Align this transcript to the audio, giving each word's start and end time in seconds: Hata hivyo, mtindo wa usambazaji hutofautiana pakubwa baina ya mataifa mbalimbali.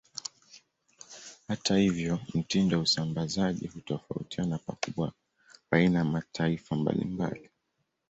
Hata 1.47 1.77
hivyo, 1.77 2.19
mtindo 2.33 2.77
wa 2.77 2.83
usambazaji 2.83 3.67
hutofautiana 3.67 4.57
pakubwa 4.57 5.13
baina 5.71 5.99
ya 5.99 6.05
mataifa 6.05 6.75
mbalimbali. 6.75 7.49